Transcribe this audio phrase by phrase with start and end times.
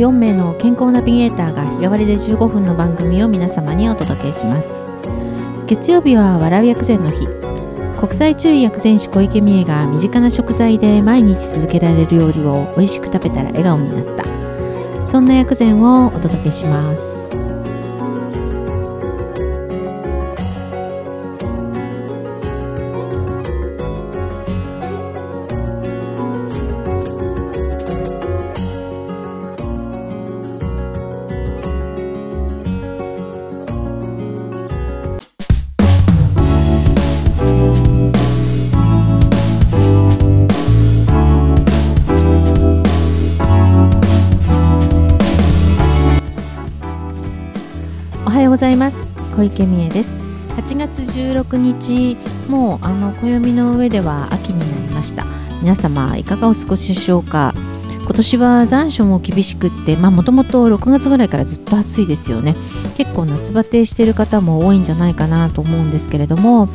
[0.00, 4.86] 4名の健康ナビゲーターが日替わりで15分の番組を皆様にお届けします。
[5.66, 7.26] 月曜日は笑う薬膳の日。
[7.98, 15.06] 国際注意薬膳師小池美恵が身近な食材で毎日続けられる料理を美味しく食べたら笑顔になった。
[15.06, 17.39] そんな薬膳をお届けします。
[48.50, 49.06] ようございます。
[49.36, 50.16] 小池美恵です。
[50.56, 52.16] 8月16日
[52.48, 55.24] もうあの暦の上では秋になりました。
[55.62, 57.54] 皆様いかがお過ごしでしょうか？
[58.00, 62.56] 今年は残暑も厳しくってまあもともと6月ぐらいからずっと暑いですよね。
[62.96, 66.68] 結構夏バテしている方も多いんじゃないかなと思うんですけれども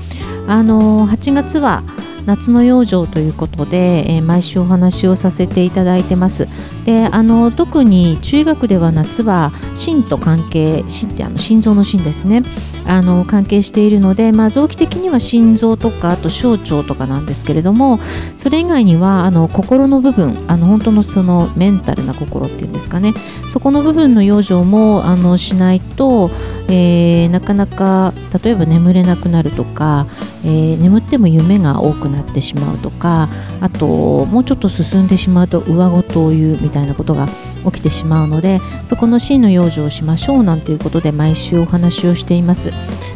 [0.47, 1.83] あの8月は
[2.25, 6.47] 夏の養生ということで、えー毎週お話をさせていただいてます。
[6.83, 12.43] であの特に中医学では夏は心と関係心ってあの心臓の心ですね。
[12.87, 17.99] あの関係しているので、まあ、臓器的には心臓とかあと小腸とかなんですけれども
[18.37, 23.13] それ以外にはあの心の部分あの本当のそのメンタルな心っていうんですかね。
[23.51, 26.29] そこの部分の養生もあのしないと、
[26.67, 30.05] えーなかなか例えば眠れなくなるとか、
[30.43, 33.30] えー眠っても夢が多くなってしまうとか
[33.61, 37.27] あともうちょっと進んでしまうと上ごとを言うみたいなことが
[37.66, 42.72] 起きてしまうのでそこの真の養生をしましょうなんていうことで毎週お話をしています。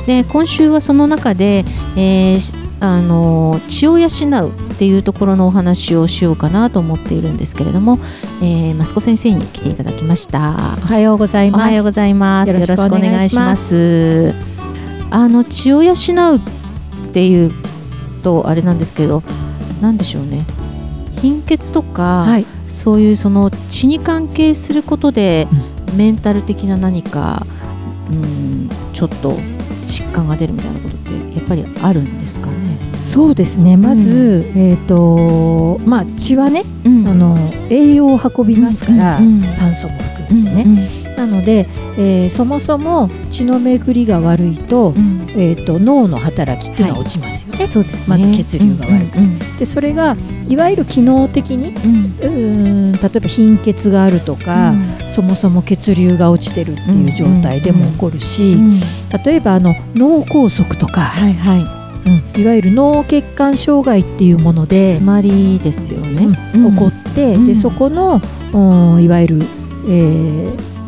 [0.06, 1.64] で今週はその中で、
[1.96, 8.00] えーしあの血を養うっていうところのお話をしようかなと思っているんですけれども、
[8.42, 10.78] えー、マスコ先生に来ていただきました。
[10.82, 11.62] おはようございます。
[11.62, 12.54] おはようございます。
[12.54, 14.34] よろしくお願いします。
[15.12, 17.52] あの血を養うっていう
[18.20, 19.24] とあれなんですけど、
[19.82, 20.46] なんでしょうね。
[21.22, 25.48] 貧血とか、はい、そういうその血に関係することで、
[25.96, 27.46] メンタル的な何か、
[28.12, 29.34] うん、ちょっと
[29.88, 32.56] 疾患が出るみたいなことってやっぱりあるんですかね？
[32.96, 33.76] そうですね。
[33.78, 37.38] まず、えっ、とまあ血はね、うんあの
[37.70, 40.90] 栄養を運びますから、うんうんうん酸素も含うんめてね。
[41.20, 45.28] なので、えーそもそも血の巡りが悪いと、うん。
[45.36, 47.68] えっ、と脳の働きっていうのは落ちますよね。
[47.68, 48.06] そうですね。
[48.08, 49.12] まず血流が悪く。
[49.14, 50.16] てうんでそれが
[50.48, 52.06] いわゆる機能的にうん。
[52.06, 54.74] うーん例えば貧血があるとか、
[55.10, 58.80] そもそも血流が落ちてるっていう状態でも起こるし、うん。
[59.26, 61.60] 例えばあの脳梗塞とか、はいはい。
[61.60, 66.28] うんいわゆる脳血管障害っていうもので、詰まりですよね。
[66.56, 67.48] うん起こって、うん。
[67.48, 68.22] でそこの
[68.54, 69.42] おいわゆる、
[69.90, 70.79] えー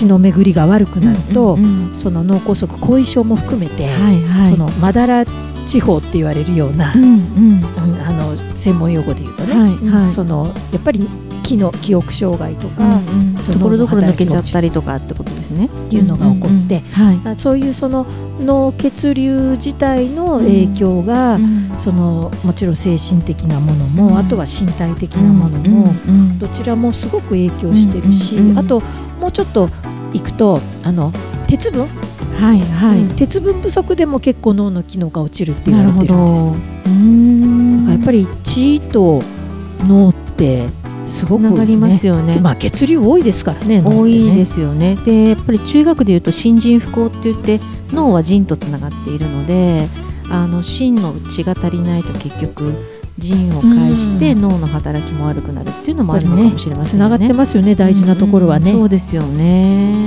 [0.00, 1.96] 血の巡りが悪くなると、うんうんうん。
[1.96, 4.50] その脳梗塞後遺症も含めて、はいはい。
[4.50, 5.24] そのまだら
[5.66, 7.10] 地方って言われるような、うんうん。
[7.10, 10.08] うんあの専門用語で言うとね、はいはい。
[10.08, 11.08] そのやっぱり
[11.42, 15.66] 記の記憶障害とかうんそのところどころ抜けちゃったりとかってことですね。
[15.66, 16.82] っていうのが起こって、
[17.36, 18.06] そういうその
[18.40, 21.38] 脳血流自体の影響が、
[21.76, 24.18] そのもちろん精神的なものも、うん。
[24.18, 26.38] あとは身体的なものも、うん。
[26.38, 28.58] どちらもすごく影響してるし、うんうんうん。
[28.58, 28.82] あと
[29.20, 29.68] もうちょっと
[30.12, 31.12] 行くとあの
[31.46, 31.86] 鉄分、
[32.38, 32.98] はいはい。
[33.00, 35.78] うん鉄分不足でも結構脳の機能が落ちるって言。
[35.78, 36.54] われてるんです。
[36.86, 39.22] うんだからやっぱり血と
[39.86, 40.68] 脳って
[41.06, 42.40] すごく、つながりますよね。
[42.40, 43.82] まあ血流多いですからね。。
[43.84, 44.96] 多いですすよね。
[45.04, 47.60] でやっぱり中学でいうと心腎不交って言って
[47.92, 49.86] 脳は腎とつながっているので
[50.30, 52.72] あの心の血が足りないと結局
[53.18, 57.10] 腎を介してうん脳の働きも悪くなるっていうのもあるのかもしれませんよね。
[57.10, 58.70] つながってますよね大事なところはね。
[58.72, 59.99] そうですよね。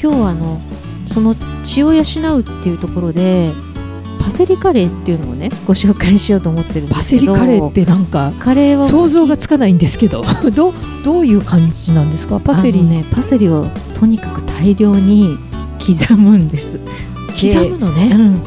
[0.00, 0.60] 今日はあの
[1.06, 1.34] その
[1.64, 2.02] 血を養
[2.36, 3.50] うっていうところで
[4.20, 7.26] パセリカレーっていうのをねご紹介しようと思ってるんでパセリ。
[7.26, 10.22] カレーってなんかカレーは想像がつかないんですけど
[10.54, 10.72] どう
[11.04, 12.38] どういう感じなんですか？
[12.40, 13.66] パセリねパセリを
[13.98, 15.36] とにかく大量に
[15.84, 16.78] 刻むんです。
[17.40, 18.10] 刻むのね？
[18.14, 18.42] うん、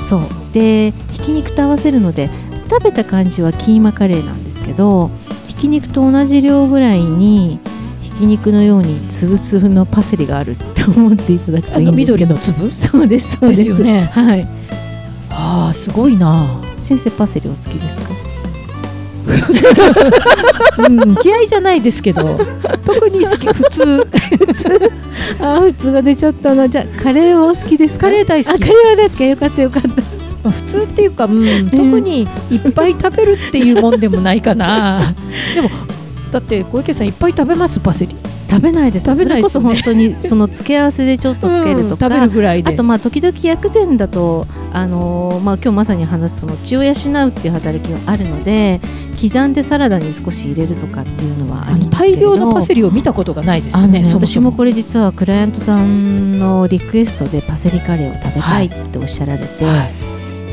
[0.00, 0.20] そう
[0.52, 2.28] でひき肉と合わせるので
[2.68, 5.10] 食べた感じはキーマカレーなんですけど
[5.46, 7.58] ひき肉と同じ量ぐらいに
[8.02, 10.56] ひき肉のようにつぶつぶのパセリがある
[10.90, 12.26] って思っていただくといいんですけど。
[12.26, 12.70] 緑の粒？
[12.70, 13.68] そうですそうです。
[13.70, 14.10] よね。
[14.12, 14.46] はい。
[15.30, 16.46] ああすごいな、
[16.76, 18.10] 先生パセリお好きですか？
[20.86, 22.38] うん、嫌いじゃないですけど。
[22.84, 24.06] 特に好き普通。
[25.40, 26.68] あー普通が出ちゃったな。
[26.68, 28.06] じゃあカレーはお好きですか？
[28.08, 28.54] カレー大好き。
[28.54, 29.24] あカレーは大好き。
[29.28, 29.88] よかったよかった。
[29.88, 29.94] ま
[30.44, 35.00] あ、普通っていうか、うん、特にいっぱい食べるっていうもんでもないかな。
[35.54, 35.70] でも
[36.30, 38.14] だって小池さんいっぱい食べますパセリ
[38.54, 39.06] 食べないです。
[39.06, 42.72] 食べない、ね、こそ本当に その付け合わせでちょっとつけるとか、うん、食べるぐらいで。
[42.72, 48.80] あとまあ時々薬膳だとあのー、まあ今日まさに話すその血を養うっていう働きがあるので
[49.20, 59.88] 刻んでサラダに少し入れるとかっていうのはあります大量のパセリを見たことがないですよね、ね、私もこれ実はクライアントさんのリクエストでパセリカレーを食べたいっておっしゃられて、は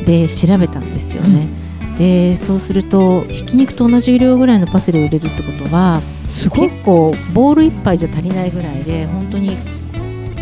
[0.03, 1.70] い、で調べたんですよね、うん
[2.01, 9.55] でそうするとひき肉と同じ量ぐらいのパセリを入れるってことは結構ボール1杯じゃ足りないぐらいで本当に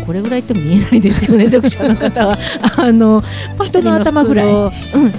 [0.06, 2.38] これぐらいっても見えないですよね 読者の方は。
[2.78, 3.22] あの
[3.62, 4.72] 人の頭ぐらい、うん、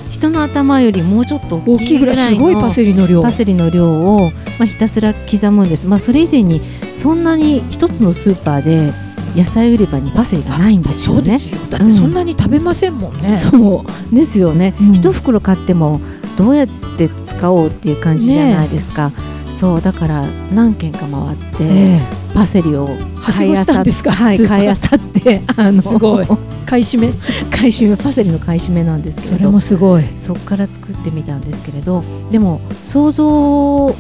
[0.10, 3.22] 人の頭よりもうちょっと大きいぐらいのパセリの量。
[3.22, 6.60] パセリの量を、まあ、ひたすら刻むんです、まあ、それ以前に
[6.96, 8.92] そんなに一つのスーパーで
[9.36, 11.34] 野菜売り場にパセリがないんですよね。
[11.34, 11.40] よ。
[11.70, 13.30] だってそんなに食べませんもんね。
[13.30, 14.16] うん、そう。
[14.16, 14.74] ですよね。
[14.92, 16.02] 一、うん、袋買っても
[16.38, 16.68] どうやっ
[16.98, 19.10] て使おうっていう感じじゃないですか。
[19.10, 19.16] ね、
[19.52, 22.00] そうだから何軒か回って、え。
[22.32, 22.88] ー、パセリを
[23.24, 26.28] 買いあさって、はい、買いあさってあのすごい。
[26.66, 27.14] 買い占め
[27.50, 29.38] 買い占めパセリの買い占めなんですけど。
[29.38, 30.04] それもすごい。
[30.16, 33.94] そこから作ってみたんですけれどでも想像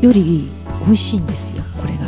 [0.00, 0.48] より
[0.86, 2.00] 美味しいんですよこれが。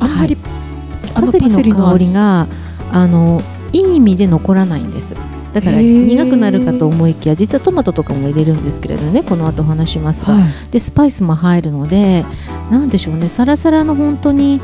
[0.00, 2.46] あんまり、はい、パセリの香りが
[2.92, 3.40] あの
[3.72, 5.14] いい意味で残らないんです。
[5.56, 12.26] だから苦くなるかと思いきや実はトマトとかも入れるんですけれどねこの後話しますが、はい、でスパイスも入るので
[12.70, 14.60] 何でしょうねサラサラの本当に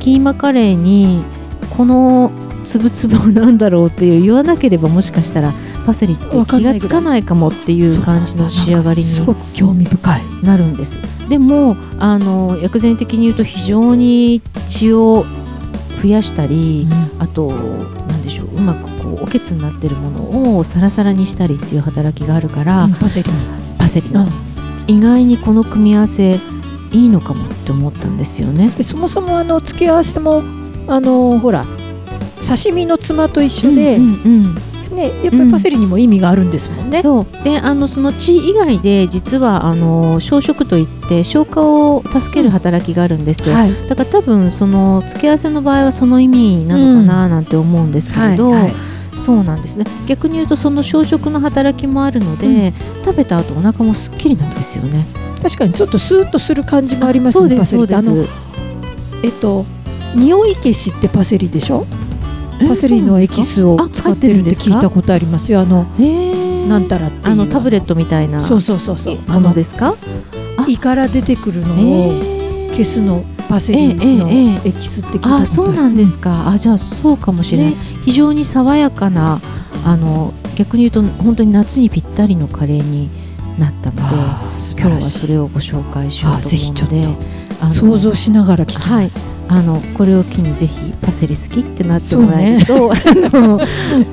[0.00, 1.24] キーマカレーに
[1.78, 2.30] この
[2.66, 5.50] つぶつぶをなんだろうっていう言わなければもしかしたら
[5.86, 10.22] パセリって気がつかないかもっていう感じの仕上がりにすごく興味深い。
[10.42, 10.98] なるんです。
[11.30, 15.24] でもあの薬膳的に言うと非常に血を
[16.02, 18.46] 増やしたり、うん、あと何でしょう。
[18.46, 23.30] うまくこうおけつになってるものをサラサラにしたりっていう働きがあるから、うん、パセリ。
[23.78, 24.10] パセリ。
[24.10, 24.30] の、うん、
[24.88, 26.38] 意外にこの組み合わせ
[26.92, 28.70] いいのかもって思ったんですよね。
[28.70, 30.42] でそもそもあの付け合わせも
[30.88, 31.64] あのほら
[32.46, 36.98] 刺身のつまと一緒で、うんうんうんね、やっぱりパセリにも意味があるんですもんね。
[36.98, 37.44] うん、そう。
[37.44, 48.50] であのその血以外で実はあの消食といって消化を助ける働きがあるんですよ、はい、だから多分その付け合わせの場合はその意味なのかななんて思うんですけれど。
[48.50, 48.72] はいはい。
[49.16, 49.84] そうなんですね。
[50.08, 55.06] 逆に言うとその消食の働きもあるので、うん、食べた後お腹もすっきりなんですよね。
[55.40, 58.10] 確かにちょっとスーッとする感じもありますねそうですそうです。
[59.22, 59.64] えっと
[60.16, 61.86] 匂い消しってパセリでしょ？
[62.68, 65.60] パセリのエキスを使ってるって聞いたことありますよ。
[65.60, 65.84] あの
[66.68, 68.40] なんたらってあのタブレットみたいな。
[68.40, 69.18] そうそうそうそう。
[69.28, 69.94] ものですか？
[70.68, 76.48] 胃から出てくるのを消すのパセリのエキスって聞いたことあそうなんですか？
[76.48, 79.40] あじゃあそうかもしれない、ね、非常に爽やかな
[79.84, 83.10] あの逆に言うと本当に夏にぴったりのカレーに
[83.58, 84.02] なったので
[84.80, 87.43] 今日はそれをご紹介しようと思うので。
[87.70, 89.18] 想像しながら聞きます、
[89.48, 93.00] はい、あのこれを機にぜひパセリ好きってなってもらえると、ね、
[93.32, 93.60] あの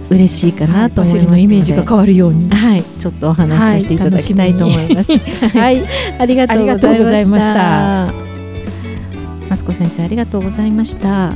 [0.10, 2.50] 嬉しいかなと思いますので、はい、のイメージが変わるように。
[2.50, 2.84] はい。
[3.00, 5.82] ちょっとお話しさせていただきたいと思います、はい、
[6.20, 8.32] ありがとうございました。
[9.50, 11.34] マスコ先生ありがとうございました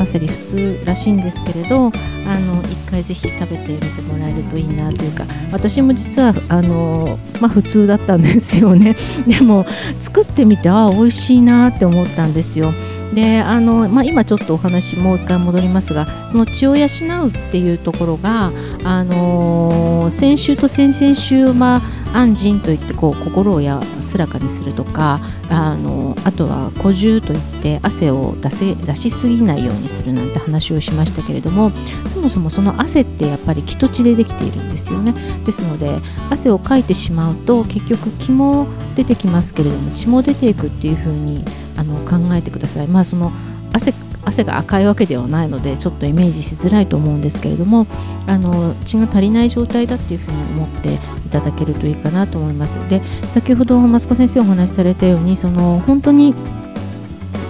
[0.00, 1.92] パセリ普通らしいんですけれど
[2.26, 8.96] あの一回ぜひ食べてみてもらえるといいなというか私も実はあの、まあ、普通だったんですよね
[9.28, 9.66] でも
[10.00, 12.72] 作ってみてああ美味しいなって思ったんですよ。
[13.14, 18.52] であの、まあ、今ちょっとお話もう一回戻りますがその血を養うっていうところが、
[18.84, 31.70] あの、先週と先々週、まあ、安心といってこう心を安らかにするとかあのあとは古獣といって汗を出せ出しすぎないようにするなんて話をしましたけれども
[32.08, 35.14] そもそもその汗ってやっぱり気と血でできているんですよね
[35.44, 35.98] ですので
[36.30, 41.44] 汗をかいてしまうと結局気も出てきますけれども血も出ていくっていうふうに
[41.76, 42.88] あの考えてください。
[42.88, 43.32] まあその
[43.72, 47.86] 汗汗が赤いわけではないのでちょっとイメージしづらいと思うんですけれども
[48.26, 50.98] あの血が足りない状態だっていうふうに思ってい
[51.30, 52.78] ただけるといいかなと思います。
[52.88, 56.34] で先ほどマスコ先生お話しされたようにその本当に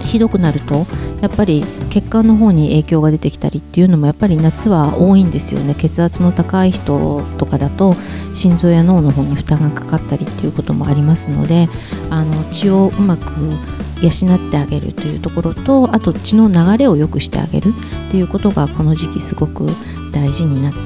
[0.05, 0.85] ひどくなると
[1.21, 7.95] やっぱり血管の方に影響が出てきたりっていうのもやっぱり夏は多いんですよね血圧の高い人とかだと
[8.33, 11.69] 心臓や脳の方に負担がかかったりっていうこともありますので
[12.09, 13.23] あの血をうまく
[14.01, 17.73] 養ってあげるというところとあと血の流れを良くしてあげる
[18.07, 19.67] っていうことがこの時期すごく
[20.11, 20.79] 大事になって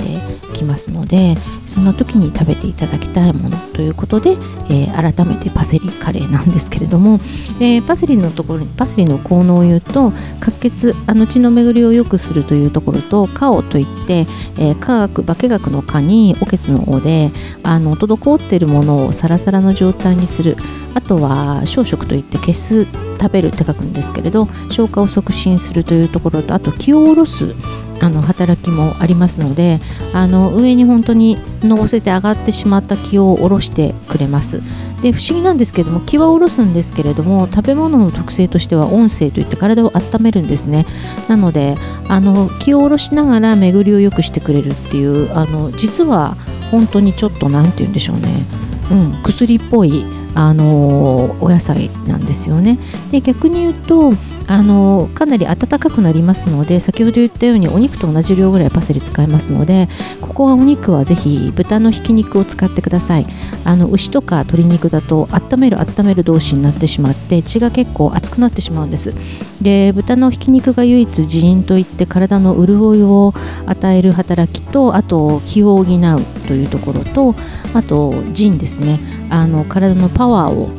[0.53, 4.31] きますのでそんな時に食べていただきたいものということで、
[4.69, 7.19] えー、改めてパセリカレーなんですけれども、
[7.59, 14.25] えー、パセリのところにパセリの効能を言うと滑血あの血の巡りを良くするというところとカオといって、
[14.57, 17.31] えー、科学化学の科におけつのおで
[17.63, 20.55] あの滞っているものをサラサラの状態にする。
[20.95, 22.85] あとは小食といって消す
[23.19, 27.53] 食べるって書くんですけれど消化を促進するというところとあと気を下ろす
[28.01, 29.79] あの働きもありますので
[30.13, 34.61] あの上に本当にのせて上がってしまった気を下ろしてくれます。
[35.01, 40.85] で不思議なんですけども気は下ろすんですけれども食べ物の特性としては音声といって体を温めるんですね。
[41.27, 41.75] なので
[42.07, 46.35] あの気を下ろしながら巡りを良くしてくれるっていうあの実は
[46.71, 48.45] 本当にちょっと何て言うんでしょうね、
[48.91, 52.77] うん、薬っぽいあのお野菜なんですよね。
[53.11, 54.13] で逆に言うと
[54.47, 59.89] あのかなり温かくなりますので先ほど言ったようにお肉と同じ量ぐらいパセリ使いますので
[60.21, 63.25] ここはお肉はぜひ豚のひき肉を使ってください。
[63.63, 69.13] あの牛とか鶏肉だと温める温める同士になってしまって血が結構熱くなってしまうんです。
[69.61, 73.33] で豚のひき肉が唯一人因といって体の潤いを
[73.65, 77.35] 与える働きとあと気を補うというところと
[77.73, 78.99] あと腎ですね。
[79.29, 80.69] あの体のパワーを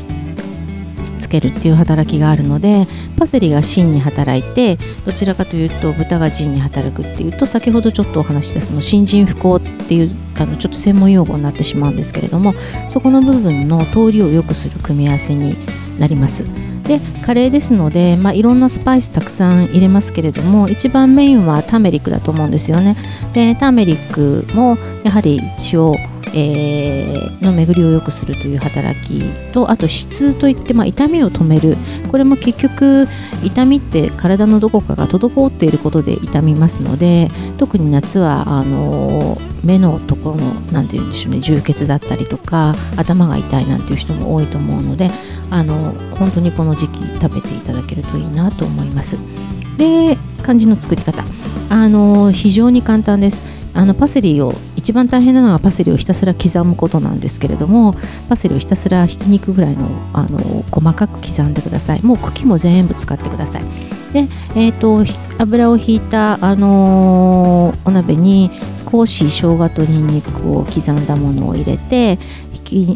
[1.16, 2.86] つけるっていう働きがあるので
[3.18, 12.52] パセリが芯に働いてどちらかというと豚が腎に働くっていうと先ほどちょっとお話したその新人不幸っていうあのちょっと専門用語になってしまうんですけれども
[12.88, 15.56] そこの部分の通りを良くする組み合わせに
[15.98, 16.44] なります。
[16.86, 22.96] でカレーですので、まあ、いろんなスパイスたくさん入れますけれども一番メインはターメリックだと思うんですよね
[23.32, 25.40] でターメリックもやはり
[25.72, 25.96] 塩
[26.34, 31.76] えー、の巡りを良くするという働きとあと湿といって、まあ、痛みを止める。
[32.10, 33.06] これも結局
[33.42, 37.28] 痛みって体のどこかが滞っていることで痛みますので
[37.58, 45.10] 特に夏はあの目のところの何て言うんでしょうね充血だったりとか頭が痛いなんていう人も多いと思うので
[45.50, 49.18] あの本当にこの時期食べていただけるといいなと思います。
[49.76, 51.24] で漢字の作り方。
[51.68, 53.44] あの非常に簡単です。
[53.74, 54.54] あのパセリを
[54.86, 57.96] 一番大変なのはパセリをひたすら刻むことなんですけれども
[58.28, 60.38] パセリをひたすらひき肉ぐらいのあの
[60.70, 62.02] 細かく刻んでください。
[62.02, 63.64] もう茎も全部使ってください。
[64.12, 65.04] で、えーと、
[65.38, 72.20] 油をひいた、あのー、お鍋に少し生姜とにんにくを刻んだものを入れて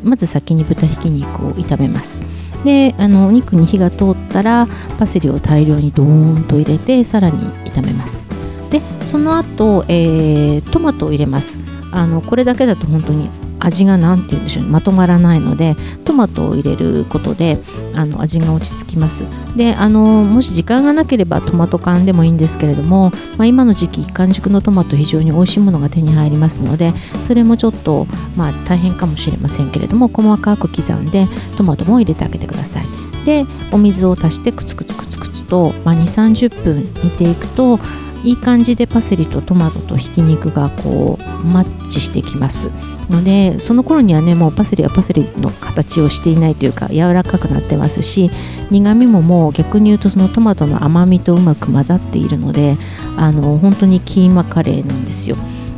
[0.04, 2.20] まず先に豚ひき肉を炒めます。
[2.62, 8.39] であのお肉に火が通ったらパセリを大量にドーンと入れてさらに炒めます。
[8.70, 11.58] でその後、えー、トマトを入れます。
[11.92, 13.28] あのこれだけだと本当に
[13.60, 14.70] 味が何て言うんでしょうね。
[14.70, 17.58] まとまらないのでトマトを入れることで
[17.94, 19.24] あの味が落ち着きます。
[19.56, 32.86] であのもし時間がなければトマト缶でもいいんですけれども、まあ、今の時期完熟のトマト非常に美味しいものが手に入りますのでそれもちょっと、まあ、大変かもしれませんけれども細かく刻んでトマトも入れてあげてください。
[33.24, 37.78] でお水を足してクツクツクツクツと、まあ、2 3 0分煮ていくと
[38.24, 42.68] いい感じでパセリとトマトとひき肉がこうマッチしてきます
[43.08, 48.30] のでその頃にはねもうパセリはパセリの形をしていないというか柔らかくなってますし
[48.70, 52.76] 苦みももう逆に言うとそのトマトの甘みとうまく混ざっているので
[53.16, 55.36] あの本当にキーマカレーなんですよ。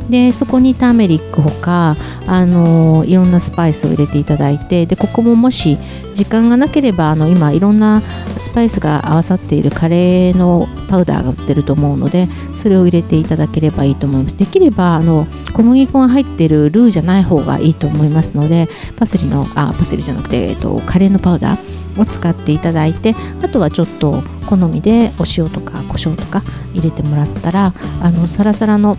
[0.09, 1.95] でそこにターメリックほか、
[2.27, 5.77] あのいろんなスパイスを入れていただいてでここももし
[6.13, 8.01] 時間がなければあの今いろんな
[8.37, 14.37] スパイスが合わさっているカレーのパウダーが売ってると思うのでそれを入れていただければいいと思います。
[14.37, 26.41] できればあの小麦粉が入ってるルーじゃない方がいいと思いますのでパセリのあパセリじゃなくて、えっと、カレーのパウダーを使っていただいてあとはちょっと好みでお塩とか胡椒とか
[26.73, 28.97] 入れてもらったらあのサラサラの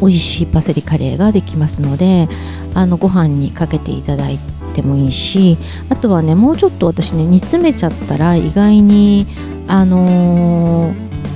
[0.00, 2.28] 美味しいパセリカレーができますので
[2.74, 4.38] あのご飯にかけていただい
[4.74, 9.26] てもいいしあとはねもうちょっと私ね煮詰めちゃったら意外に
[9.68, 10.92] あの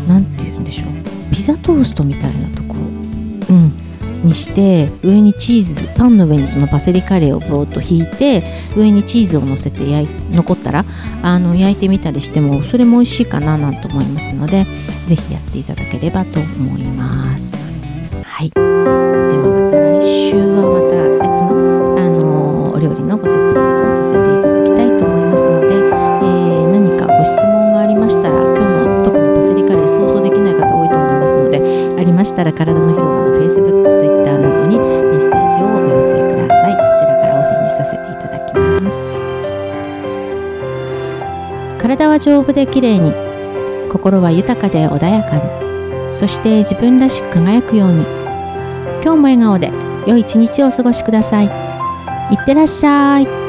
[0.08, 3.84] 何、ー、て言うんでしょうピザトーストみたいなところうん
[4.24, 8.42] にして上にチーズパンの上にそのパセリカレーをボーっと引いて
[8.76, 10.84] 上にチーズを乗せて焼い残ったら
[11.22, 14.66] あの焼いてみたりしてもそれも美味しいかななんて思いますので
[15.06, 17.73] 是非やっていただければと思います。
[18.34, 18.50] はい。
[18.50, 31.62] ではまた来週はまた別の、あのお料理のご説明をさせていただきたいと思いますので、えー、何かご質問がありましたら今日の特にパセリカレー想像できない方多いと思いますので
[31.94, 36.74] ありましたら体の広場の Facebook、Twitter などにメッセージをお寄せください。
[36.74, 39.30] こちらからお返事させていただきます。
[41.78, 43.14] 体は丈夫で綺麗に
[43.94, 45.42] 心は豊かで穏やかに
[46.12, 48.23] そして自分らしく輝くように
[49.04, 49.70] 今日も笑顔で
[50.06, 51.44] 良い一日をお過ごしください。
[51.44, 51.48] い
[52.40, 53.43] ってらっしゃい。